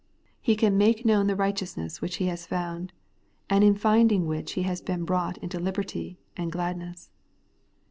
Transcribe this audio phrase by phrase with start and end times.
[0.41, 2.91] He can make known the righteousness which he has found,
[3.51, 7.11] and in finding which he has been brought into liberty and gladness.